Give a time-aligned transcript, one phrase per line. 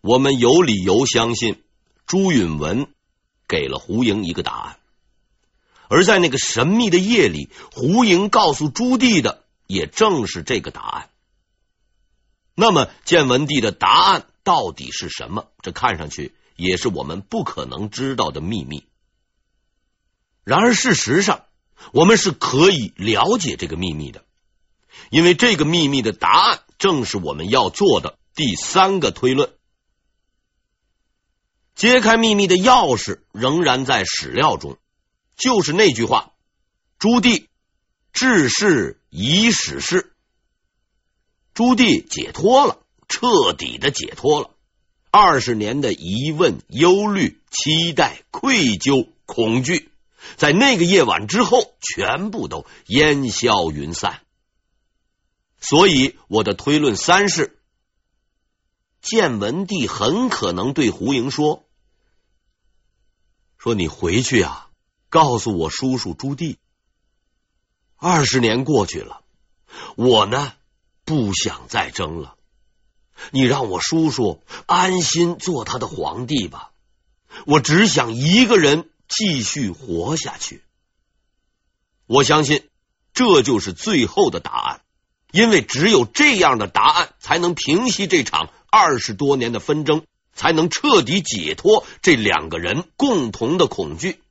[0.00, 1.62] 我们有理由相信
[2.06, 2.88] 朱允文
[3.46, 4.78] 给了胡盈一个答案，
[5.88, 11.10] 而在那个神秘的夜里，胡盈告诉朱棣的也正是这个答案。
[12.54, 15.48] 那么，建文帝的答案到底是什么？
[15.62, 18.84] 这看上去也是我们不可能知道的秘密。
[20.44, 21.44] 然而，事实上，
[21.92, 24.24] 我们是可以了解这个秘密的，
[25.10, 29.52] 因为这个秘密的答案正是我们要做的第三个推论。
[31.80, 34.76] 揭开秘密的钥匙仍然在史料中，
[35.38, 36.34] 就是那句话
[37.00, 37.46] ：“朱棣
[38.12, 40.12] 治世以史事。”
[41.54, 44.50] 朱棣解脱了，彻底的解脱了。
[45.10, 49.90] 二十年的疑问、忧虑、期待、愧疚、恐惧，
[50.36, 54.20] 在那个夜晚之后，全部都烟消云散。
[55.62, 57.58] 所以，我的推论三是：
[59.00, 61.64] 建文帝很可能对胡盈说
[63.60, 64.70] ：“说你回去啊，
[65.10, 66.56] 告诉我叔叔朱棣，
[67.96, 69.20] 二十年过去了，
[69.96, 70.54] 我呢？”
[71.04, 72.36] 不想再争了，
[73.32, 76.70] 你让我叔叔安心做他的皇帝吧。
[77.46, 80.62] 我只想一个人继续活下去。
[82.06, 82.68] 我相信
[83.12, 84.82] 这就是最后的答案，
[85.32, 90.06] 因为只有这样的答案，才能平息这场二十多年的纷争，
[90.40, 94.22] 才能彻底解脱这两个人共同的恐惧。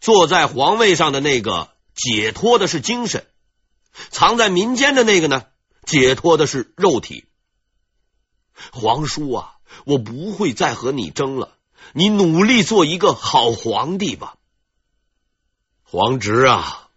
[0.00, 3.26] 坐在皇位上的那个解脱的是精神。
[4.08, 5.44] 藏在民间的那个呢？
[5.84, 7.26] 解脱的是肉体。
[8.72, 11.58] 皇叔啊，我不会再和你争了，
[11.92, 14.38] 你努力做一个好皇帝吧。
[15.82, 16.88] 皇侄啊，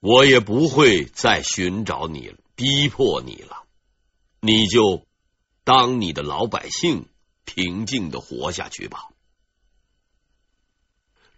[0.00, 3.64] 我也不会再寻找你，逼迫你了，
[4.40, 5.05] 你就
[5.66, 7.06] 当你的老百姓，
[7.44, 9.08] 平静的活下去吧。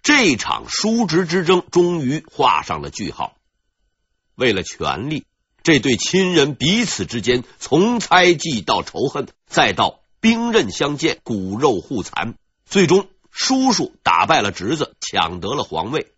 [0.02, 3.38] 这场叔侄之争终于画上了句号。
[4.34, 5.24] 为了权力，
[5.62, 12.34] 这对亲人彼此之间从猜忌到仇恨，再到兵刃相见、骨肉互残，
[12.66, 16.12] 最终叔叔打败了侄子，抢得了皇位。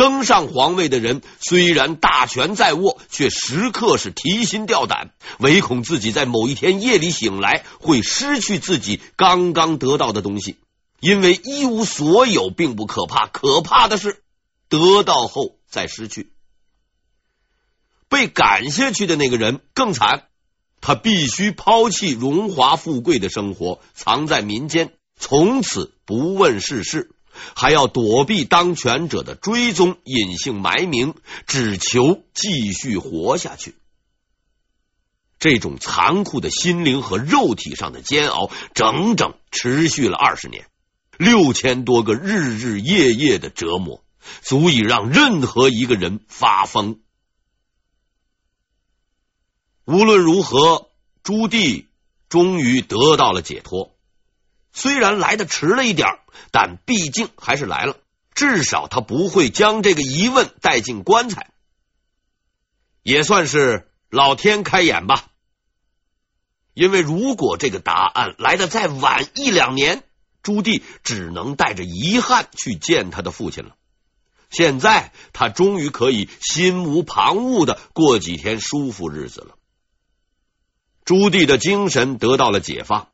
[0.00, 10.56] 登上皇位的人虽然大权在握，却时刻是提心吊胆，唯恐自己在某一天夜里醒来会失去自己刚刚得到的东西。
[11.00, 14.22] 因为一无所有并不可怕，可怕的是
[14.70, 16.32] 得到后再失去。
[18.08, 20.28] 被赶下去的那个人更惨，
[20.80, 27.10] 他必须抛弃荣华富贵的生活，藏在民间，从此不问世事，
[27.54, 31.14] 还要躲避当权者的追踪，隐姓埋名，
[31.46, 33.74] 只求继续活下去。
[35.38, 40.66] 这种残酷的心灵和肉体上的煎熬，整整持续了二十年，
[41.16, 44.04] 六千多个日日夜夜的折磨，
[44.42, 47.00] 足以让任何一个人发疯。
[49.86, 50.90] 无论如何，
[51.22, 51.86] 朱棣
[52.28, 53.96] 终于得到了解脱。
[54.80, 56.08] 虽然来的迟了一点，
[56.50, 57.98] 但毕竟还是来了。
[58.34, 61.50] 至少他不会将这个疑问带进棺材，
[63.02, 65.26] 也算是老天开眼吧。
[66.72, 70.02] 因为如果这个答案来的再晚一两年，
[70.42, 73.76] 朱棣只能带着遗憾去见他的父亲了。
[74.48, 79.56] 现在他终于可以心无旁骛的过几天舒服日子了。
[81.04, 83.09] 朱棣的精神得到了解放，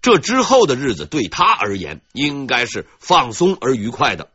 [0.00, 4.30] 这之后的日子对他而言应该是放松而愉快的，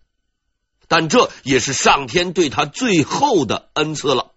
[0.88, 4.32] 但这也是上天对他最后的恩赐了。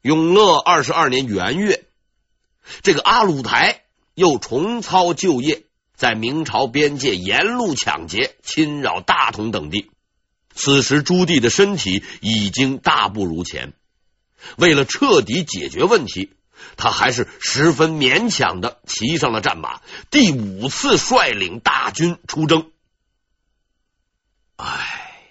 [0.00, 1.84] 永乐二十二年元月，
[2.82, 3.82] 这个阿鲁台
[4.14, 5.62] 又重操旧业，
[5.94, 9.90] 在明朝边界沿路抢劫，侵扰大同等地。
[10.54, 13.74] 此时朱棣的身体已经大不如前。
[14.56, 16.32] 为了彻底解决问题，
[16.76, 19.80] 他还是十分勉强的骑上了战马，
[20.10, 22.70] 第五次率领大军出征。
[24.56, 25.26] 唉，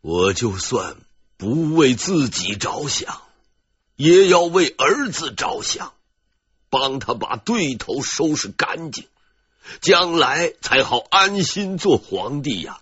[0.00, 0.96] 我就算
[1.36, 3.22] 不为自己着想，
[3.96, 5.92] 也要为儿子着想，
[6.70, 9.08] 帮他把对头收拾干净，
[9.80, 12.80] 将来才好安心做皇帝呀，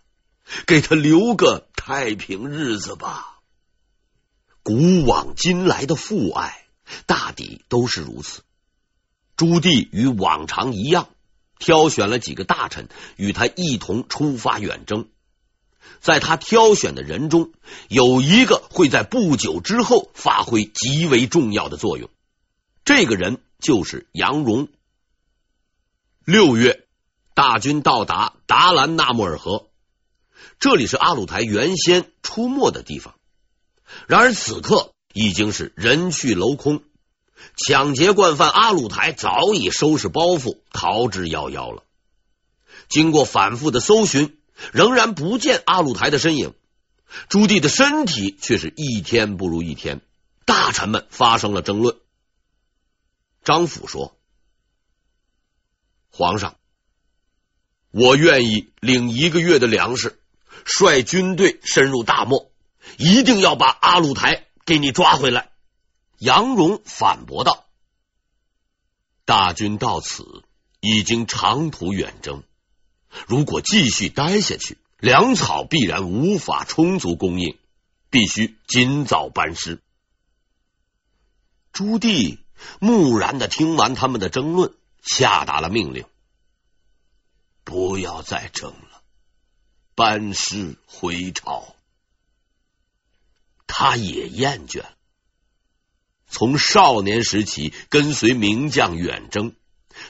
[0.66, 3.40] 给他留个太平日子吧。
[4.62, 6.61] 古往今来的父爱，
[7.06, 8.42] 大抵都是如此。
[9.36, 11.08] 朱棣与往常一样，
[11.58, 15.08] 挑选了几个大臣与他一同出发远征。
[16.00, 17.52] 在他挑选的人中，
[17.88, 22.08] 有一个会在不久之后发挥极为重要的作用。
[22.84, 24.68] 这个人就是杨荣。
[26.24, 26.86] 六月，
[27.34, 29.68] 大军到达达兰纳木尔河，
[30.60, 33.14] 这里是阿鲁台原先出没的地方。
[34.06, 36.82] 然而此刻已经是人去楼空，
[37.56, 41.84] 抢劫惯犯阿鲁台早已收拾包袱逃之夭夭了。
[42.88, 44.38] 经过反复的搜寻，
[44.72, 46.54] 仍然不见阿鲁台的身影。
[47.28, 50.00] 朱棣的身体却是一天不如一天，
[50.46, 51.96] 大臣们发生了争论。
[53.44, 54.16] 张辅说
[56.08, 56.56] ：“皇上，
[57.90, 60.20] 我愿意领一个月的粮食，
[60.64, 62.50] 率军队深入大漠，
[62.96, 65.50] 一定要把阿鲁台给你抓回来。”
[66.18, 67.66] 杨荣反驳道
[69.24, 70.44] ：“大军到此
[70.80, 72.42] 已经长途远征，
[73.26, 77.58] 如果继续待下去。”粮草必然无法充足供应，
[78.08, 79.82] 必须尽早班师。
[81.72, 82.38] 朱棣
[82.78, 84.72] 木然的听完他们的争论，
[85.02, 86.04] 下达了命令：
[87.64, 89.02] 不要再争了，
[89.96, 91.74] 班师回朝。
[93.74, 94.82] 他也厌倦，
[96.28, 99.56] 从少年时期跟随名将远征。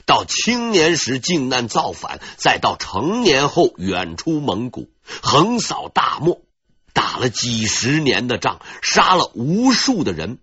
[0.05, 4.91] 到青年时靖难造反，再到成年后远出蒙古，
[5.23, 6.43] 横扫大漠，
[6.93, 10.41] 打了几十年的仗，杀了无数的人。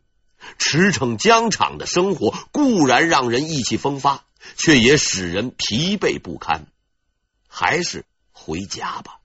[0.57, 4.23] 驰骋疆场的生活固然让人意气风发，
[4.55, 6.67] 却也使人疲惫不堪。
[7.49, 9.19] 还是回家吧。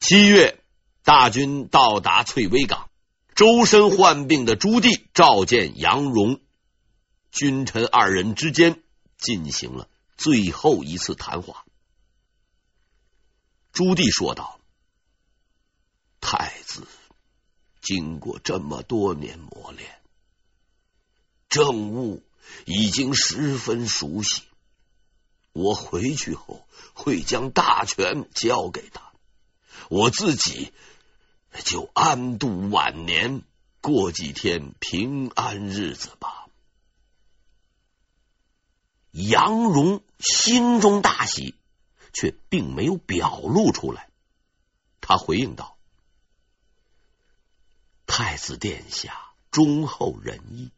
[0.00, 0.61] 七月，
[1.04, 2.88] 大军到达翠微港，
[3.34, 6.40] 周身患病的朱棣召见杨荣。
[7.30, 8.82] 君臣二人之间
[9.16, 11.64] 进行了最后一次谈话。
[13.72, 14.60] 朱棣说道
[16.20, 16.86] ：“太子
[17.80, 20.00] 经过这么多年磨练，
[21.48, 22.22] 政务
[22.66, 24.42] 已经十分熟悉。
[25.52, 29.12] 我回去后会将大权交给他，
[29.88, 30.72] 我自己
[31.64, 33.42] 就安度晚年，
[33.80, 36.46] 过几天平安日子吧。”
[39.12, 41.54] 杨荣心中大喜，
[42.14, 44.08] 却并没有表露出来。
[45.02, 45.76] 他回应道
[48.06, 50.70] ：“太子殿下忠厚仁义，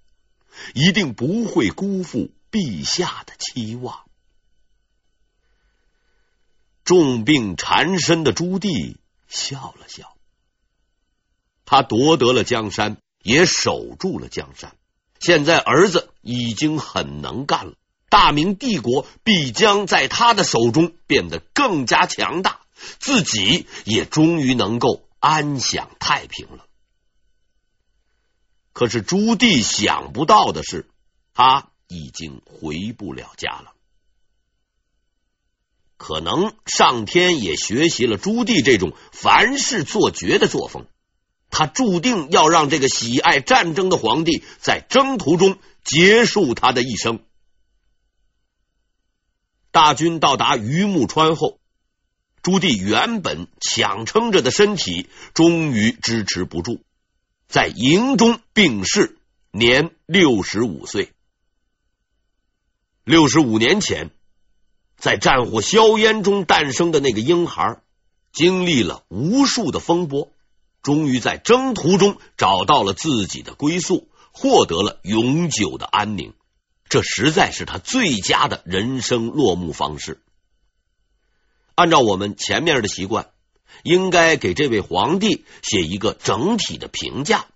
[0.74, 4.04] 一定不会辜负陛下的期望。”
[6.82, 8.96] 重病缠身的朱棣
[9.28, 10.13] 笑了笑，
[11.64, 14.76] 他夺得了江山，也守住了江山。
[15.20, 17.74] 现在儿子已经很能干了。
[18.10, 22.60] 大明帝国必将在他的手中变得更加强大，
[23.00, 26.66] 自己也终于能够安享太平了。
[28.72, 30.88] 可是朱棣想不到的是，
[31.32, 33.72] 他已经回不了家了。
[35.96, 40.86] 可能上天也学习了朱棣这种凡事做绝的作风，
[41.54, 47.20] 他注定要让这个喜爱战争的皇帝在征途中结束他的一生。
[49.70, 51.60] 大军到达榆木川后，
[52.42, 56.80] 朱棣原本强撑着的身体终于支持不住，
[57.46, 59.16] 在营中病逝，
[59.52, 61.12] 年六十五岁。
[63.04, 64.10] 六十五年前，
[64.96, 67.80] 在战火硝烟中诞生的那个婴孩，
[68.32, 70.32] 经历了无数的风波，
[70.84, 76.34] 终于在征途中找到了自己的归宿，获得了永久的安宁。
[76.88, 80.22] 这实在是他最佳的人生落幕方式。
[81.74, 83.30] 按照我们前面的习惯，
[83.82, 87.46] 应该给这位皇帝写一个整体的评价。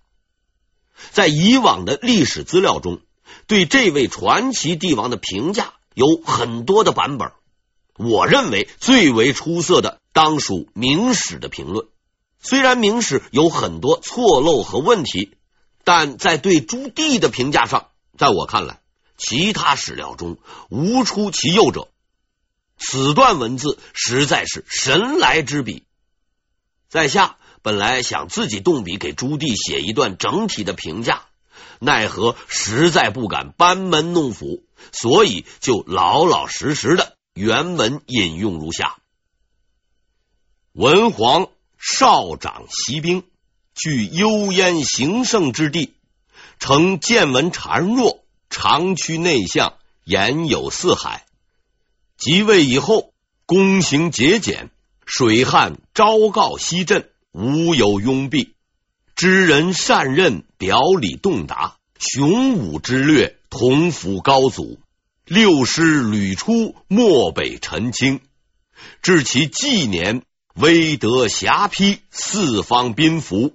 [1.11, 2.99] 在以往的历史资料中，
[3.45, 7.31] 对这位传奇帝王的评价有很多的版本。
[7.95, 11.87] 我认为最为出色的，当属《明史》的评论。
[12.41, 15.37] 虽然《明史》有很多错漏和问题，
[15.83, 18.81] 但在对朱棣的评价上，在我看来。
[19.17, 20.37] 其他史料中
[20.69, 21.89] 无出其右者，
[22.77, 25.83] 此段文字实在是神来之笔。
[26.87, 31.23] 在下本来想自己动笔给朱棣写一段整体的评价，
[31.79, 38.99] 奈何实在不敢班门弄斧，所以就老老实实的原文引用如下：
[40.71, 43.23] 文皇少长习兵，
[43.73, 45.93] 据幽燕形胜之地，
[46.59, 48.23] 呈见闻孱弱。
[48.49, 51.25] 长驱内向，言有四海。
[52.17, 53.13] 即位以后，
[53.47, 54.71] 躬行节俭，
[55.05, 58.49] 水旱昭告西镇，无有拥蔽。
[59.15, 64.79] 知人善任，表里洞达，雄武之略，同辅高祖。
[65.25, 68.19] 六师屡出，漠北陈清。
[69.03, 70.23] 至其纪年，
[70.59, 73.53] 威德遐披，四方宾服。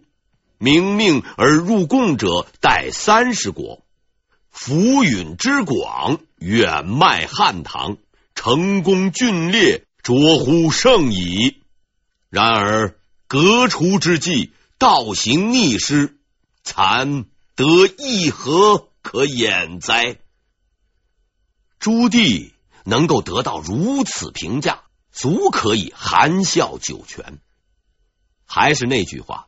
[0.56, 3.84] 明命而入贡者，带三十国。
[4.50, 7.98] 福允之广，远迈汉唐。
[8.34, 11.60] 成功峻烈，卓乎圣矣。
[12.30, 12.96] 然而
[13.26, 16.16] 革除之际，道行逆施，
[16.62, 20.16] 残得一何可掩哉？
[21.78, 22.52] 朱棣
[22.84, 24.83] 能够得到如此评价，
[25.14, 27.38] 足可以含笑九泉。
[28.44, 29.46] 还是那句话，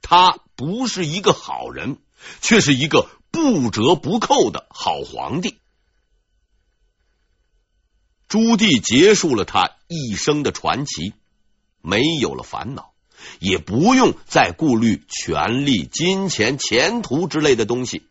[0.00, 1.98] 他不是一个好人，
[2.40, 5.58] 却是一个不折不扣的好皇帝。
[8.28, 11.12] 朱棣结束了他一生的传奇，
[11.82, 12.94] 没有了烦恼，
[13.38, 18.06] 也不用再顾虑权力、金钱、前途之类的东西，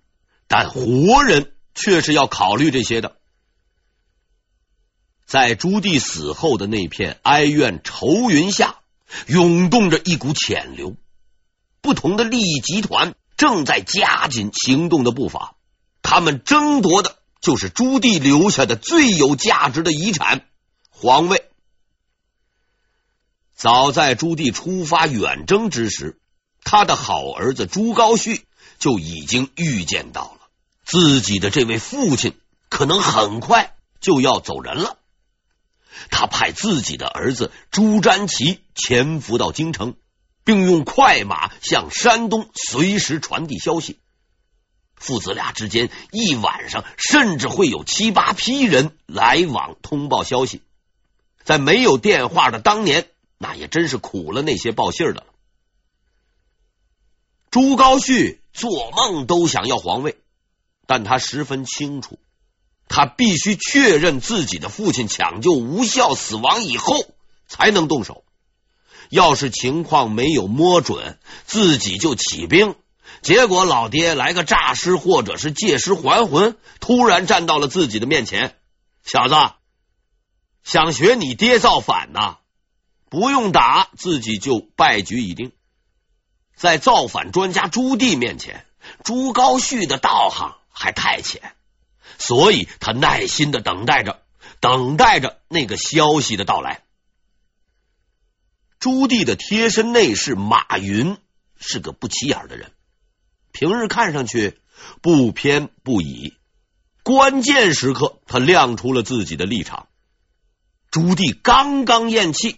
[0.47, 3.17] 但活人却是要考虑这些的。
[5.25, 8.75] 在朱棣死后的那片哀怨愁云下，
[9.27, 10.95] 涌动着一股潜流。
[11.81, 15.55] 不同的利益集团正在加紧行动的步伐，
[16.01, 20.45] 他们争夺的就是朱棣留下的最有价值的遗产——
[20.89, 21.43] 皇位。
[23.55, 26.19] 早在朱棣出发远征之时，
[26.63, 28.41] 他的好儿子朱高煦
[28.79, 30.47] 就已经预见到了
[30.83, 32.37] 自己的这位父亲
[32.69, 34.97] 可能很快就要走人了。
[36.09, 39.95] 他派自己的儿子朱瞻齐潜伏到京城，
[40.43, 43.99] 并用快马向山东随时传递消息。
[44.95, 50.61] 父子俩之间一晚上甚至会有七八批人来往通报消息。
[51.43, 55.27] 在没有电话的当年，那也真是苦了那些报信的了。
[57.51, 60.17] 朱高煦做梦都想要皇位，
[60.87, 62.17] 但他十分清楚。
[62.87, 67.05] 他必须确认自己的父亲抢救无效死亡以后
[67.47, 68.23] 才能动手。
[69.09, 72.75] 要是情况没有摸准，自己就起兵，
[73.21, 78.55] 结果老爹来个诈尸或者是借尸还魂，突然站到了自己的面前。
[79.03, 79.35] 小子，
[80.63, 82.37] 想学你爹造反呐？
[83.09, 85.51] 不用打，自己就败局已定。
[86.55, 88.65] 在造反专家朱棣面前，
[89.03, 91.54] 朱高煦的道行还太浅。
[92.17, 94.21] 所以他耐心的等待着，
[94.59, 96.83] 等待着那个消息的到来。
[98.79, 101.17] 朱棣的贴身内侍马云
[101.57, 102.71] 是个不起眼的人，
[103.51, 104.59] 平日看上去
[105.01, 106.35] 不偏不倚，
[107.03, 109.87] 关键时刻他亮出了自己的立场。
[110.91, 112.57] 朱棣刚刚咽气，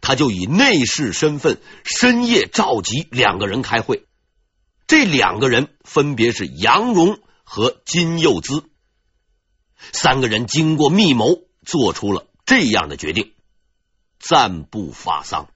[0.00, 4.04] 他就以内侍身份深夜召集两个人开会。
[4.86, 8.68] 这两个人分别是杨荣和金幼滋。
[9.92, 13.32] 三个人经过密谋，做出了这样的决定：
[14.18, 15.48] 暂不发丧，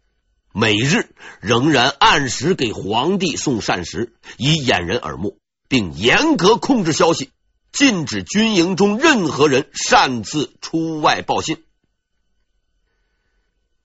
[0.53, 7.31] 每日仍然按时给皇帝送膳食，以掩人耳目，并严格控制消息，
[7.73, 11.63] 禁止军营中任何人擅自出外报信。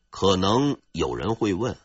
[0.10, 1.77] 可能有人会问：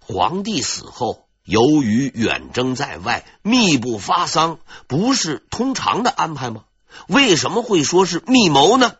[0.00, 6.64] 皇帝死后，由于远征在外，密不发丧，不是通常的安排吗？
[7.08, 8.96] 为什么会说是密谋呢？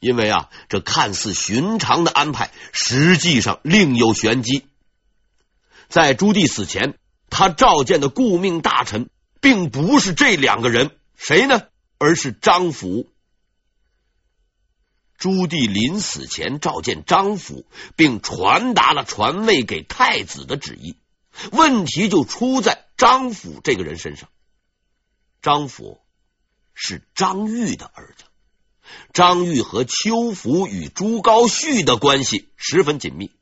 [0.00, 4.66] 因为啊，这看似寻常的安排，实际上另有玄机。
[5.88, 6.98] 在朱棣死前，
[7.30, 11.62] 他召见的顾命大臣，并不是这两个人，谁呢？
[11.98, 13.10] 而是张辅。
[15.16, 17.66] 朱棣临死前召见张辅，
[17.96, 20.96] 并传达了传位给太子的旨意。
[21.50, 24.28] 问题就出在张辅这个人身上。
[25.42, 26.00] 张辅。
[26.80, 28.22] 是张玉的儿子，
[29.12, 33.32] 张玉和邱福与朱高煦的关系十分紧密，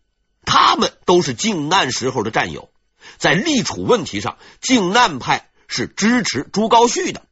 [0.47, 2.71] 他们都是靖难时候的战友，
[3.19, 7.26] 在立储问题上，靖难派是支持朱高煦的。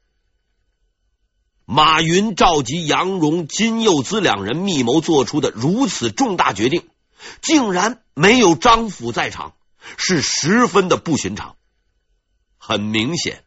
[1.65, 6.87] 马云召集杨荣、金幼滋两人密谋做出的如此重大决定，
[7.41, 9.55] 竟然没有张辅在场，
[9.97, 11.57] 是十分的不寻常。
[12.59, 13.43] 很明显。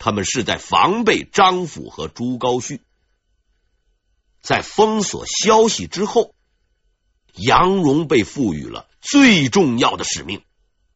[0.00, 2.80] 他们是在防备张府和朱高煦。
[4.40, 6.34] 在封锁消息之后，
[7.34, 10.42] 杨荣被赋予了最重要的使命：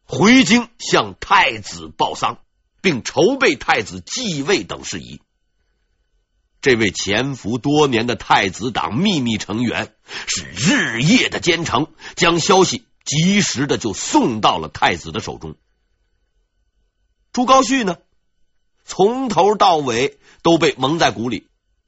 [0.04, 2.38] 回京向太子报丧，
[2.80, 5.20] 并筹备太子继位等事宜。
[6.62, 9.94] 这位潜伏多年的太子党秘密成员
[10.26, 15.56] 是日夜的兼程，将消息及时的就送到了太子的手中。
[17.32, 17.98] 朱高煦呢？
[18.84, 21.46] 从头到尾都被蒙在鼓里。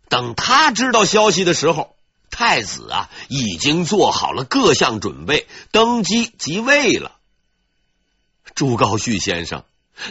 [0.09, 1.97] 等他知道消息的时候，
[2.31, 7.13] 太子啊已经做好了各项准备，登基即位了。
[8.55, 9.65] 朱高煦先生，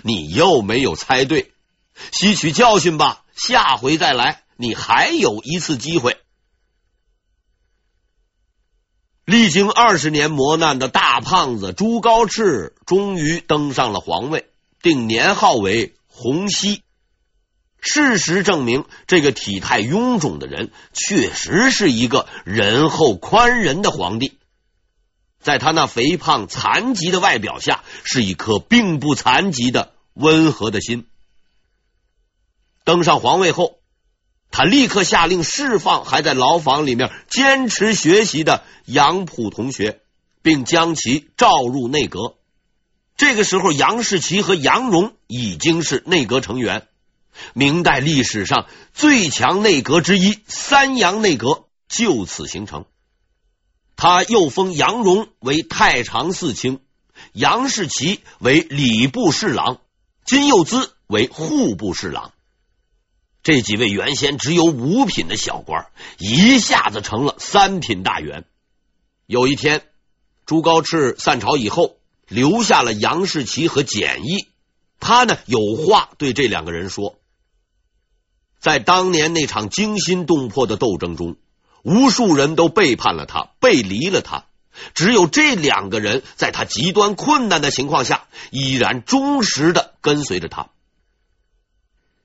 [0.04, 1.54] 你又没有猜对，
[2.12, 6.18] 吸取教训吧，下回再来，你还有一次机会。
[9.24, 14.48] 历经二十年磨难的大胖子朱高炽终于登上了皇位，
[14.84, 16.82] 定年号为洪熙。
[17.82, 24.40] 事实证明，这个体态臃肿的人确实是一个仁厚宽仁的皇帝。
[25.42, 31.06] 在他那肥胖残疾的外表下，是一颗并不残疾的温和的心。
[32.86, 33.78] 登上皇位后，
[34.52, 40.00] 他立刻下令释放还在牢房里面坚持学习的杨溥同学，
[40.42, 42.36] 并将其召入内阁。
[43.18, 46.88] 这个时候，杨士奇和杨荣已经是内阁成员。
[47.54, 52.86] 明代历史上最强内阁之一——三杨内阁就此形成。
[53.96, 56.80] 他又封杨荣为太常寺卿，
[57.32, 59.80] 杨士奇为礼部侍郎，
[60.26, 62.34] 金幼滋为户部侍郎。
[63.44, 68.44] 这几位原先只有五品的小官，一下子成了三品大员。
[69.26, 69.86] 有一天，
[70.46, 74.48] 朱高炽散朝以后，留下了杨士奇和简易。
[75.00, 77.20] 他呢，有话对这两个人说。
[78.60, 81.36] 在当年那场惊心动魄的斗争中，
[81.84, 84.46] 无数人都背叛了他，背离了他，
[84.96, 90.70] 只有这两个人在他极端困难的情况下，依然忠实的跟随着他。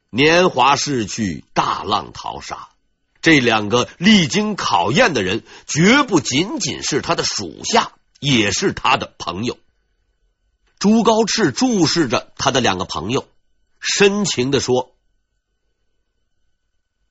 [0.08, 2.70] 年华逝去，大浪淘沙，
[3.20, 9.58] 这两个历经考验的人，绝不仅仅是他的属下，也是他的朋友。
[10.80, 13.28] 朱高炽注视着他的两个朋友，
[13.80, 14.96] 深情的说。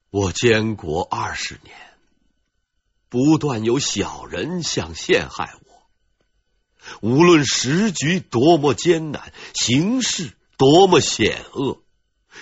[0.10, 1.76] 我监国二十年，
[3.10, 7.08] 不断有小人想陷害我。
[7.08, 11.84] 无论时局多么艰难，形势多么险恶，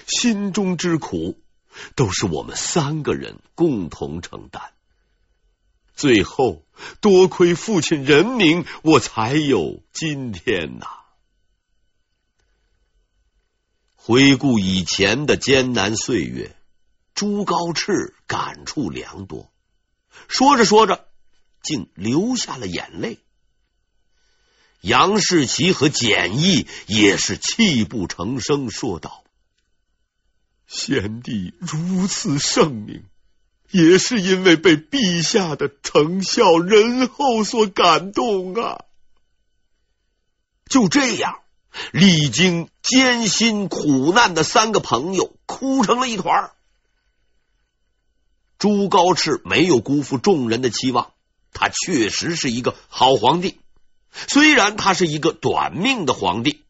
[0.07, 1.37] 心中之苦
[1.95, 4.71] 都是我们三个人共同承担。
[5.93, 6.63] 最后，
[7.01, 10.87] 多亏父亲仁明，我才有今天呐。
[14.07, 16.55] 回顾以前的艰难岁月。
[17.13, 19.51] 朱高炽感触良多，
[20.29, 21.09] 说着说着，
[21.61, 23.19] 竟流下了眼泪。
[24.79, 29.25] 杨士奇和简易也是泣不成声，说道
[30.67, 33.03] ：“先帝如此圣明，
[33.71, 38.85] 也是因为被陛下的诚孝仁厚所感动啊！”
[40.69, 41.41] 就这样，
[41.91, 46.51] 历经艰辛苦难的三个朋友哭成了一团。
[48.57, 51.11] 朱高炽没有辜负众人的期望，
[51.53, 53.59] 他确实是一个好皇帝。
[54.27, 56.63] 虽然他是一个短命的皇帝，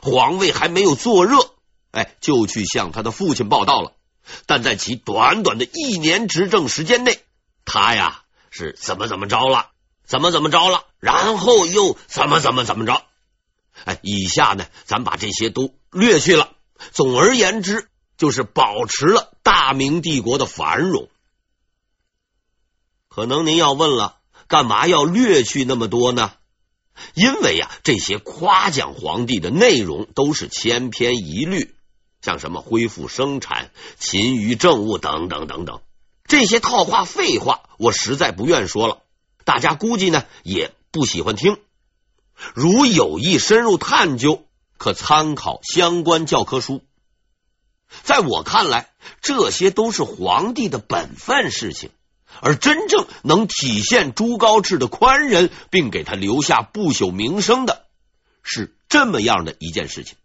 [0.00, 1.50] 皇位还没有坐热，
[1.90, 3.94] 哎，就去向他的父亲报到了。
[4.46, 7.20] 但在其短短的一年执政时间内，
[7.64, 9.70] 他呀是怎么怎么着了，
[10.06, 13.02] 怎么怎么着了，然后又怎么怎么怎么着。
[13.84, 16.52] 哎，以下呢，咱把这些都略去了。
[16.92, 21.08] 总而言之，就是保持了大明帝国的繁荣。
[23.08, 26.32] 可能您要问了，干嘛要略去那么多呢？
[27.14, 31.74] 因为呀，这些夸奖皇帝的内容都是千篇一律，
[32.22, 35.80] 像什么恢复生产、勤于政务等等等等，
[36.24, 39.02] 这些套话废话，我实在不愿说了。
[39.44, 41.58] 大家估计呢也不喜欢听。
[42.54, 46.84] 如有意深入探究，可参考相关教科书。
[48.02, 48.90] 在我看来，
[49.22, 51.90] 这些都是皇帝的本分事情。
[52.40, 57.86] 而真正能体现朱高炽的宽仁，并给他留下不朽名声的，
[58.42, 60.16] 是这么样的一件事情：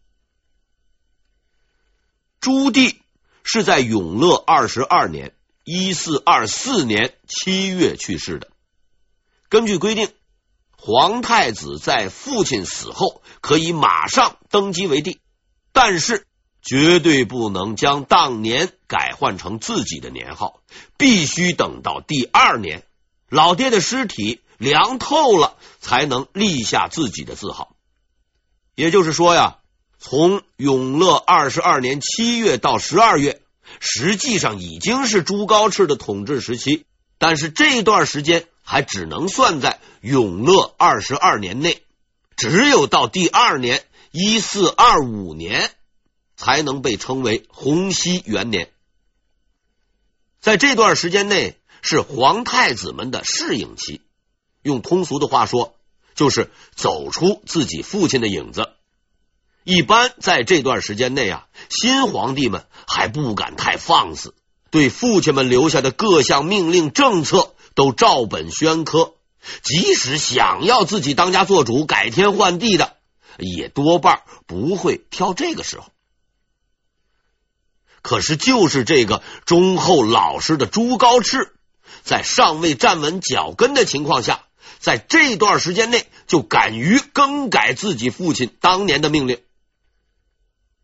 [2.39, 2.95] 朱棣
[3.43, 8.49] 是在永乐二十二年（一四二四年）七月去世的。
[9.47, 10.11] 根据规定，
[10.79, 15.19] 皇太子在父亲死后可以马上登基为帝，
[15.73, 16.25] 但是。
[16.61, 20.59] 绝对不能将当年改换成自己的年号，
[20.97, 22.83] 必须等到第二年，
[23.29, 27.77] 老爹的尸体凉透了，才能立下自己的字号。
[28.75, 29.59] 也就是说呀，
[29.99, 33.41] 从永乐二十二年七月到十二月，
[33.79, 36.85] 实际上已经是朱高炽的统治时期，
[37.17, 41.81] 但是这段时间还只能算在永乐二十二年内，
[42.37, 45.71] 只有到第二年一四二五年。
[46.41, 48.71] 才能被称为洪熙元年。
[50.39, 53.99] 在这段时间内，是皇太子们的适应期，
[54.61, 55.75] 用通俗的话说，
[56.15, 58.69] 就是走出自己父亲的影子。
[59.65, 64.33] 一般在这段时间内啊，新皇帝们还不敢太放肆，
[64.71, 69.13] 对父亲们留下的各项命令政策都照本宣科。
[69.63, 72.97] 即使想要自己当家做主、改天换地的，
[73.37, 75.85] 也多半不会挑这个时候。
[78.01, 81.51] 可是，就是这个忠厚老实的朱高炽，
[82.03, 84.43] 在尚未站稳脚跟的情况下，
[84.79, 89.41] 在这段时间内就敢于更改自己父亲当年的命令。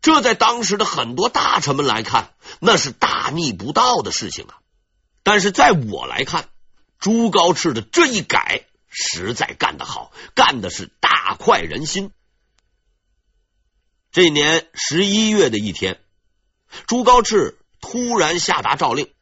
[0.00, 4.56] 这在当时的很多大臣们来看，那是大逆不道的事情啊！
[5.22, 6.48] 但是在我来看，
[6.98, 12.10] 朱高炽的这一改，实在干得好，干的是大快人心。
[14.12, 16.00] 这年十一月的一天，
[16.86, 19.12] 朱高炽突然下达诏令，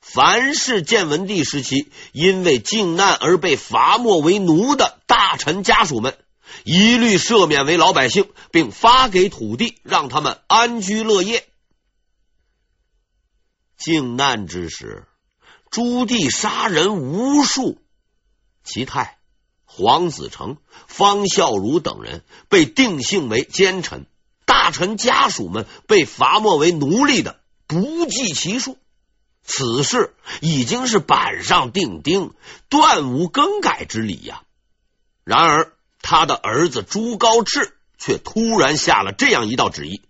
[0.00, 6.18] 凡是建文帝时期因为靖难而被罚没为奴的大臣家属们。
[6.62, 11.48] 一律赦免为老百姓，并发给土地，让他们安居乐业。
[13.78, 15.06] 靖难之时，
[15.74, 17.78] 朱棣杀人无数，
[18.62, 19.18] 齐泰、
[19.64, 20.56] 黄子成、
[20.86, 24.06] 方孝孺等人被定性为奸臣，
[24.46, 28.78] 大臣家属们被罚没为奴隶的不计其数。
[29.42, 32.34] 此事已经是板上钉钉，
[32.68, 34.42] 断无更改之理呀。
[35.24, 35.72] 然而。
[36.06, 40.02] 他的儿子朱高炽却突然下了这样一道旨意，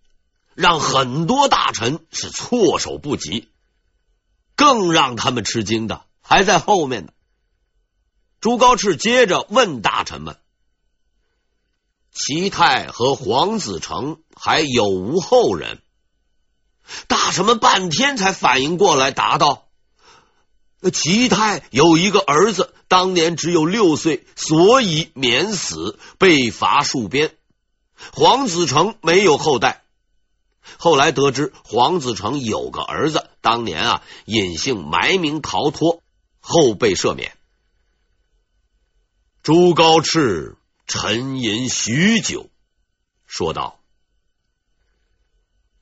[0.56, 3.48] 让很多大臣是措手不及。
[4.56, 7.12] 更让他们吃惊的还在后面呢。
[8.40, 10.36] 朱高炽接着问大臣们
[12.12, 15.80] ：“齐泰和黄子成还有无后人？”
[17.08, 19.68] 大臣们半天才反应过来，答道。
[20.92, 27.34] 齐泰有一个儿子，当年只有六岁，所以免死，被罚戍边。
[28.12, 29.82] 黄子成没有后代，
[30.76, 36.02] 后来得知黄子成有个儿子，当年啊隐姓埋名逃脱，
[36.40, 37.36] 后被赦免。
[39.42, 42.48] 朱高炽沉吟许久，
[43.26, 43.78] 说道：“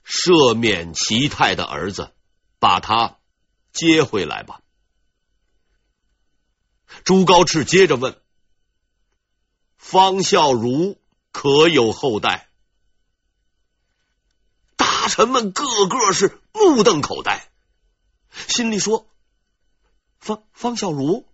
[0.04, 2.10] 赦免齐泰的儿子，
[2.58, 3.18] 把他
[3.72, 4.60] 接回来吧。”
[7.04, 8.20] 朱高炽接着问
[9.78, 10.96] ：“方孝孺
[11.30, 12.48] 可有后代？”
[14.74, 17.48] 大臣们个个是目瞪口呆，
[18.48, 19.08] 心里说
[20.20, 21.24] ：“方方孝孺，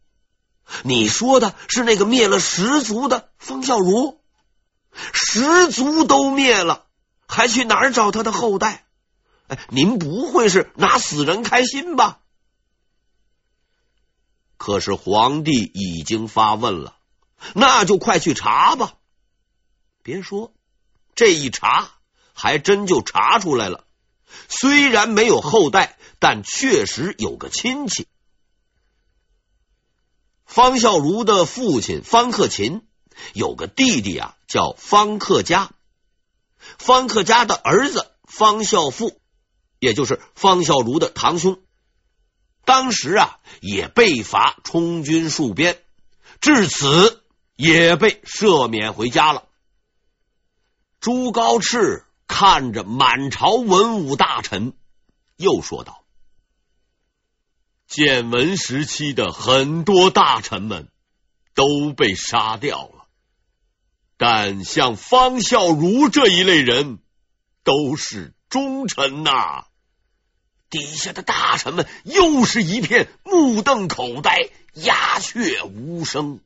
[0.83, 4.17] 你说的是那个灭了十族的方孝孺？
[5.13, 6.87] 十族都灭了，
[7.27, 8.87] 还去哪儿找他的后代？
[9.47, 12.21] 哎，您不会是拿死人开心吧？”
[14.57, 16.97] 可是皇帝已经发问了，
[17.55, 18.95] 那就快去查吧。
[20.03, 20.53] 别说
[21.15, 21.91] 这一查，
[22.33, 23.85] 还真就查出来了。
[24.49, 28.07] 虽然没有后代，但确实有个亲戚。
[30.45, 32.87] 方孝孺的父亲方克勤
[33.35, 35.71] 有个弟弟啊，叫方克家。
[36.79, 39.21] 方克家的儿子方孝富，
[39.79, 41.61] 也就是方孝孺的堂兄。
[42.65, 45.81] 当时啊，也被罚充军戍边，
[46.41, 47.23] 至此
[47.57, 49.45] 也被赦免回家了。
[51.01, 54.75] 朱高炽看着满朝文武大臣，
[55.37, 56.05] 又说道
[57.88, 60.88] ：“建文时期的很多大臣们
[61.55, 63.07] 都被杀掉了，
[64.18, 66.98] 但像方孝孺这一类人，
[67.64, 69.64] 都是忠臣呐。”
[70.70, 76.40] 底下的大臣们又是一片目瞪口呆，鸦雀无声。